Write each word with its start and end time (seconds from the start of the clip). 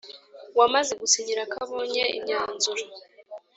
wamaze 0.59 0.91
gusinyira 1.01 1.41
ko 1.51 1.55
abonye 1.65 2.03
imyanzuro 2.17 2.83